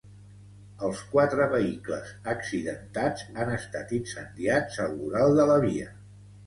Els 0.87 1.01
quatre 1.11 1.47
vehicles 1.51 2.09
accidentats 2.35 3.29
han 3.45 3.55
estat 3.59 3.95
incendiats 4.01 4.83
al 4.89 5.01
voral 5.05 5.41
de 5.43 5.49
la 5.55 5.65
via. 5.71 5.97